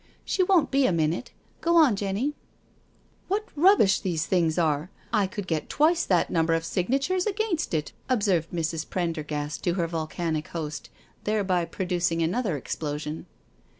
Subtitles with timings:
[0.17, 1.29] *' She w^n't be a minute—
[1.61, 2.33] go on, Jenny/'"
[3.27, 7.91] What rubbish these things are— I could get twice that number of signatures against it/*
[8.09, 8.89] observed Mrs.
[8.89, 10.89] Prendergast to her volcanic host,
[11.25, 13.27] thereby producing another explosion.